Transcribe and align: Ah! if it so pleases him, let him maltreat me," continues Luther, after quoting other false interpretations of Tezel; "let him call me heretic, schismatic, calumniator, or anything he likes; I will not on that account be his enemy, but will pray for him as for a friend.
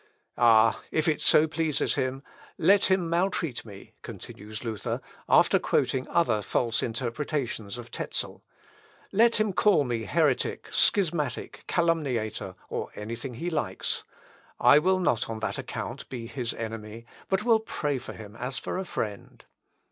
Ah! 0.39 0.81
if 0.89 1.07
it 1.07 1.21
so 1.21 1.45
pleases 1.45 1.93
him, 1.93 2.23
let 2.57 2.85
him 2.85 3.07
maltreat 3.07 3.63
me," 3.63 3.93
continues 4.01 4.63
Luther, 4.63 4.99
after 5.29 5.59
quoting 5.59 6.07
other 6.07 6.41
false 6.41 6.81
interpretations 6.81 7.77
of 7.77 7.91
Tezel; 7.91 8.41
"let 9.11 9.35
him 9.35 9.53
call 9.53 9.83
me 9.83 10.05
heretic, 10.05 10.69
schismatic, 10.71 11.65
calumniator, 11.67 12.55
or 12.67 12.89
anything 12.95 13.35
he 13.35 13.51
likes; 13.51 14.03
I 14.59 14.79
will 14.79 14.99
not 14.99 15.29
on 15.29 15.39
that 15.41 15.59
account 15.59 16.09
be 16.09 16.25
his 16.25 16.55
enemy, 16.55 17.05
but 17.29 17.43
will 17.43 17.59
pray 17.59 17.99
for 17.99 18.13
him 18.13 18.35
as 18.37 18.57
for 18.57 18.79
a 18.79 18.85
friend. 18.85 19.45